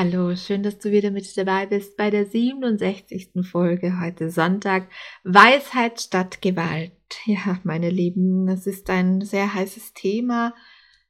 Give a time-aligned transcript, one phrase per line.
[0.00, 3.30] Hallo, schön, dass du wieder mit dabei bist bei der 67.
[3.42, 4.88] Folge heute Sonntag.
[5.24, 6.92] Weisheit statt Gewalt.
[7.24, 10.54] Ja, meine Lieben, das ist ein sehr heißes Thema,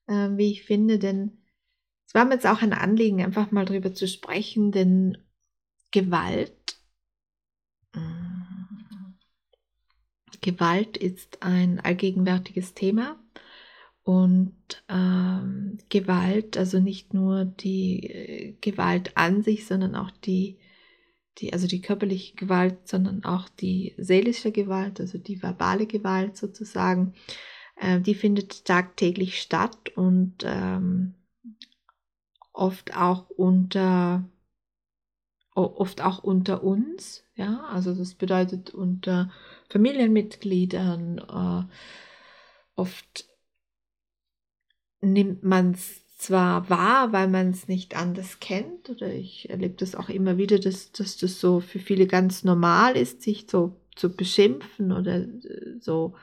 [0.06, 1.36] äh, wie ich finde, denn
[2.06, 5.18] es war mir jetzt auch ein Anliegen, einfach mal drüber zu sprechen, denn
[5.90, 6.80] Gewalt,
[7.94, 8.00] äh,
[10.40, 13.22] Gewalt ist ein allgegenwärtiges Thema
[14.08, 14.54] und
[14.88, 20.56] ähm, Gewalt, also nicht nur die äh, Gewalt an sich, sondern auch die,
[21.36, 27.12] die, also die körperliche Gewalt, sondern auch die seelische Gewalt, also die verbale Gewalt sozusagen,
[27.76, 31.12] äh, die findet tagtäglich statt und ähm,
[32.54, 34.26] oft auch unter
[35.54, 39.30] oft auch unter uns, ja, also das bedeutet unter
[39.68, 41.74] Familienmitgliedern, äh,
[42.74, 43.27] oft
[45.00, 49.94] nimmt man es zwar wahr, weil man es nicht anders kennt, oder ich erlebe das
[49.94, 54.14] auch immer wieder, dass, dass das so für viele ganz normal ist, sich so zu
[54.14, 56.14] beschimpfen oder äh, so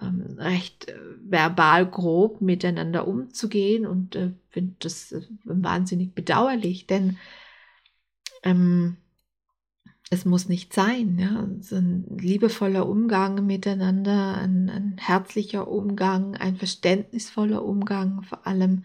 [0.00, 3.86] ähm, recht äh, verbal grob miteinander umzugehen.
[3.86, 7.18] Und äh, finde das äh, wahnsinnig bedauerlich, denn
[8.42, 8.96] ähm,
[10.10, 11.18] es muss nicht sein.
[11.18, 11.48] Ja?
[11.60, 18.84] So ein liebevoller Umgang miteinander, ein, ein, herzlicher Umgang, ein verständnisvoller Umgang vor allem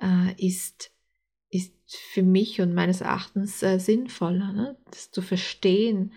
[0.00, 0.90] äh, ist,
[1.50, 4.76] ist für mich und meines Erachtens äh, sinnvoller, ne?
[4.90, 6.12] das zu verstehen,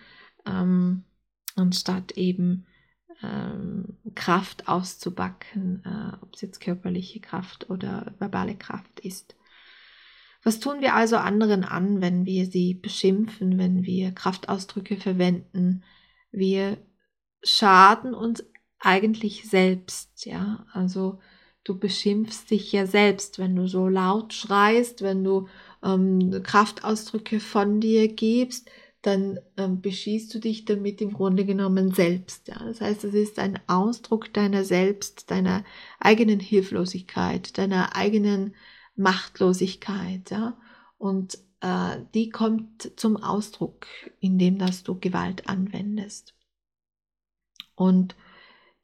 [0.45, 1.03] ähm,
[1.55, 2.65] anstatt eben
[3.21, 9.35] ähm, Kraft auszubacken, äh, ob es jetzt körperliche Kraft oder verbale Kraft ist.
[10.49, 15.83] Was tun wir also anderen an, wenn wir sie beschimpfen, wenn wir Kraftausdrücke verwenden?
[16.31, 16.79] Wir
[17.43, 18.43] schaden uns
[18.79, 20.65] eigentlich selbst, ja.
[20.73, 21.19] Also
[21.63, 25.47] du beschimpfst dich ja selbst, wenn du so laut schreist, wenn du
[25.83, 28.71] ähm, Kraftausdrücke von dir gibst,
[29.03, 32.47] dann ähm, beschießt du dich damit im Grunde genommen selbst.
[32.47, 32.57] Ja?
[32.65, 35.63] Das heißt, es ist ein Ausdruck deiner selbst, deiner
[35.99, 38.55] eigenen Hilflosigkeit, deiner eigenen
[38.99, 40.57] Machtlosigkeit, ja.
[40.97, 43.87] Und äh, die kommt zum Ausdruck,
[44.19, 46.35] indem dass du Gewalt anwendest.
[47.75, 48.15] Und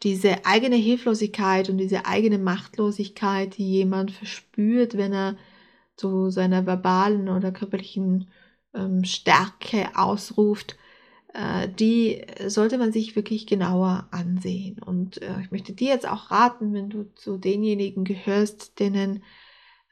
[0.03, 5.37] diese eigene Hilflosigkeit und diese eigene Machtlosigkeit, die jemand verspürt, wenn er
[5.95, 8.29] zu seiner verbalen oder körperlichen
[8.73, 10.77] ähm, Stärke ausruft,
[11.33, 14.79] äh, die sollte man sich wirklich genauer ansehen.
[14.81, 19.23] Und äh, ich möchte dir jetzt auch raten, wenn du zu denjenigen gehörst, denen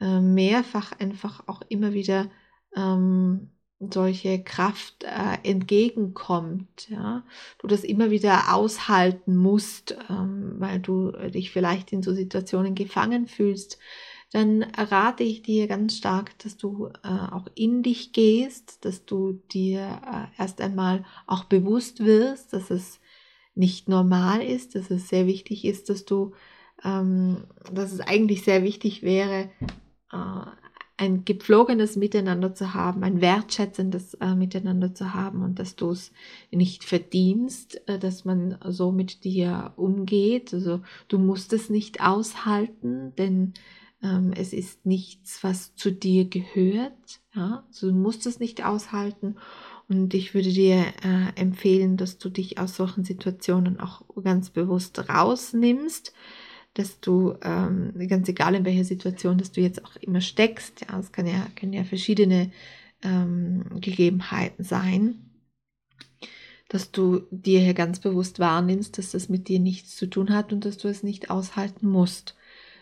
[0.04, 2.28] äh, mehrfach einfach auch immer wieder
[2.76, 3.48] ähm,
[3.80, 7.24] solche Kraft äh, entgegenkommt, ja,
[7.58, 13.26] du das immer wieder aushalten musst, ähm, weil du dich vielleicht in so Situationen gefangen
[13.26, 13.78] fühlst,
[14.32, 19.40] dann rate ich dir ganz stark, dass du äh, auch in dich gehst, dass du
[19.52, 23.00] dir äh, erst einmal auch bewusst wirst, dass es
[23.54, 26.32] nicht normal ist, dass es sehr wichtig ist, dass du,
[26.84, 29.74] ähm, dass es eigentlich sehr wichtig wäre, äh,
[30.96, 36.12] ein gepflogenes Miteinander zu haben, ein wertschätzendes äh, Miteinander zu haben und dass du es
[36.52, 40.54] nicht verdienst, äh, dass man so mit dir umgeht.
[40.54, 43.54] Also du musst es nicht aushalten, denn
[44.02, 47.20] ähm, es ist nichts, was zu dir gehört.
[47.34, 47.64] Ja?
[47.66, 49.34] Also du musst es nicht aushalten.
[49.88, 55.08] Und ich würde dir äh, empfehlen, dass du dich aus solchen Situationen auch ganz bewusst
[55.08, 56.14] rausnimmst
[56.74, 60.98] dass du, ähm, ganz egal in welcher Situation, dass du jetzt auch immer steckst, ja,
[60.98, 62.50] es kann ja, können ja verschiedene
[63.02, 65.30] ähm, Gegebenheiten sein,
[66.68, 70.52] dass du dir hier ganz bewusst wahrnimmst, dass das mit dir nichts zu tun hat
[70.52, 72.34] und dass du es nicht aushalten musst.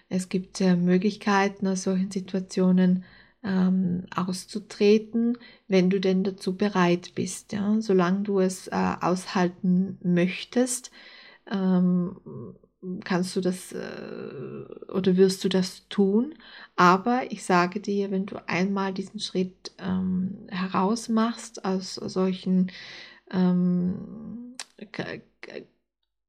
[0.09, 3.05] Es gibt äh, Möglichkeiten aus solchen Situationen
[3.43, 5.37] ähm, auszutreten,
[5.69, 7.53] wenn du denn dazu bereit bist.
[7.53, 7.81] Ja?
[7.81, 10.91] Solange du es äh, aushalten möchtest,
[11.51, 12.17] ähm,
[13.05, 16.35] kannst du das äh, oder wirst du das tun.
[16.77, 22.71] Aber ich sage dir, wenn du einmal diesen Schritt ähm, herausmachst aus solchen
[23.31, 24.57] ähm,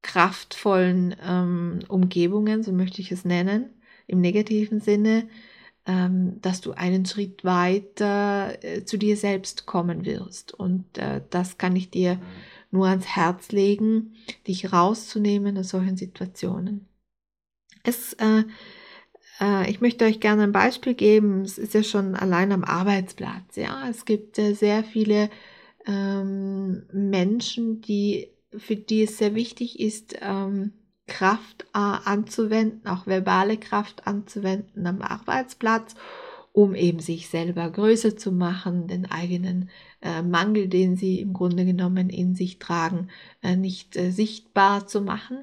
[0.02, 3.70] kraftvollen ähm, Umgebungen, so möchte ich es nennen,
[4.06, 5.28] im negativen Sinne,
[5.86, 10.54] ähm, dass du einen Schritt weiter äh, zu dir selbst kommen wirst.
[10.54, 12.20] Und äh, das kann ich dir
[12.74, 14.14] nur ans Herz legen,
[14.46, 16.86] dich rauszunehmen aus solchen Situationen.
[17.84, 18.42] Es, äh,
[19.40, 21.42] äh, ich möchte euch gerne ein Beispiel geben.
[21.42, 23.56] Es ist ja schon allein am Arbeitsplatz.
[23.56, 25.30] Ja, es gibt äh, sehr viele
[25.86, 30.72] ähm, Menschen, die für die es sehr wichtig ist, ähm,
[31.06, 35.94] Kraft äh, anzuwenden, auch verbale Kraft anzuwenden am Arbeitsplatz,
[36.54, 39.70] um eben sich selber größer zu machen, den eigenen
[40.00, 43.08] äh, Mangel, den sie im Grunde genommen in sich tragen,
[43.42, 45.38] äh, nicht äh, sichtbar zu machen.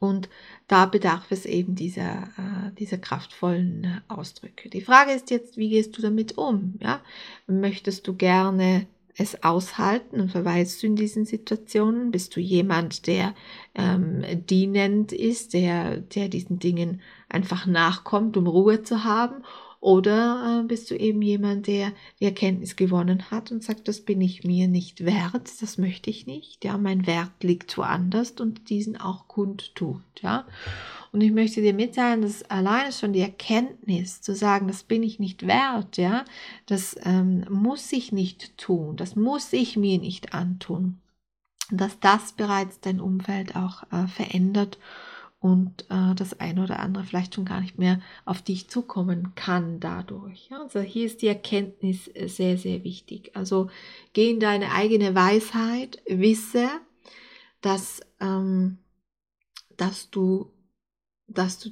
[0.00, 0.30] Und
[0.68, 4.70] da bedarf es eben dieser, äh, dieser kraftvollen Ausdrücke.
[4.70, 6.78] Die Frage ist jetzt, wie gehst du damit um?
[6.80, 7.02] Ja?
[7.46, 8.86] Möchtest du gerne
[9.18, 12.10] es aushalten und verweilst du in diesen Situationen?
[12.10, 13.34] Bist du jemand, der
[13.74, 19.44] ähm, dienend ist, der, der diesen Dingen einfach nachkommt, um Ruhe zu haben?
[19.80, 24.20] Oder äh, bist du eben jemand, der die Erkenntnis gewonnen hat und sagt, das bin
[24.20, 26.64] ich mir nicht wert, das möchte ich nicht.
[26.66, 30.02] Ja, mein Wert liegt woanders und diesen auch kundtut.
[30.20, 30.46] Ja.
[31.12, 35.18] Und ich möchte dir mitteilen, dass alleine schon die Erkenntnis zu sagen, das bin ich
[35.18, 36.26] nicht wert, ja,
[36.66, 41.00] das ähm, muss ich nicht tun, das muss ich mir nicht antun,
[41.70, 44.78] dass das bereits dein Umfeld auch äh, verändert
[45.40, 49.80] und äh, das eine oder andere vielleicht schon gar nicht mehr auf dich zukommen kann
[49.80, 50.48] dadurch.
[50.50, 50.62] Ja?
[50.62, 53.32] Also hier ist die Erkenntnis äh, sehr, sehr wichtig.
[53.34, 53.70] Also
[54.12, 56.68] geh in deine eigene Weisheit, wisse,
[57.62, 58.78] dass, ähm,
[59.76, 60.50] dass du
[61.32, 61.70] dass du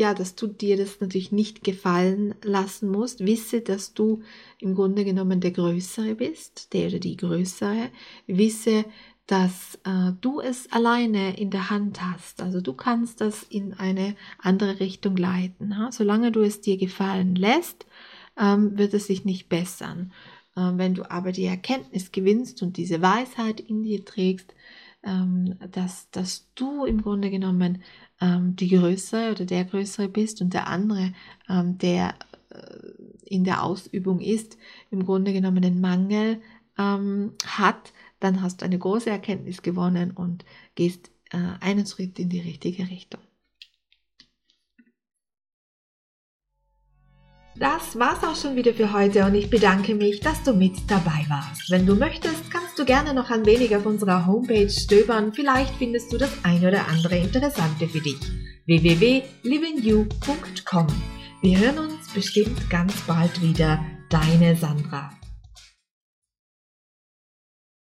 [0.00, 3.26] ja, dass du dir das natürlich nicht gefallen lassen musst.
[3.26, 4.22] Wisse, dass du
[4.58, 7.90] im Grunde genommen der Größere bist, der oder die Größere.
[8.26, 8.86] Wisse,
[9.30, 12.42] dass äh, du es alleine in der Hand hast.
[12.42, 15.78] Also du kannst das in eine andere Richtung leiten.
[15.78, 15.92] Ha?
[15.92, 17.86] Solange du es dir gefallen lässt,
[18.36, 20.10] ähm, wird es sich nicht bessern.
[20.56, 24.52] Ähm, wenn du aber die Erkenntnis gewinnst und diese Weisheit in dir trägst,
[25.04, 27.82] ähm, dass, dass du im Grunde genommen
[28.20, 31.12] ähm, die Größere oder der Größere bist und der andere,
[31.48, 32.16] ähm, der
[32.48, 32.56] äh,
[33.26, 34.58] in der Ausübung ist,
[34.90, 36.40] im Grunde genommen den Mangel
[36.80, 42.30] ähm, hat, dann hast du eine große Erkenntnis gewonnen und gehst äh, einen Schritt in
[42.30, 43.20] die richtige Richtung.
[47.56, 51.26] Das war's auch schon wieder für heute und ich bedanke mich, dass du mit dabei
[51.28, 51.70] warst.
[51.70, 55.34] Wenn du möchtest, kannst du gerne noch ein wenig auf unserer Homepage stöbern.
[55.34, 58.20] Vielleicht findest du das ein oder andere Interessante für dich.
[58.64, 60.86] www.livingyou.com
[61.42, 63.84] Wir hören uns bestimmt ganz bald wieder.
[64.08, 65.19] Deine Sandra.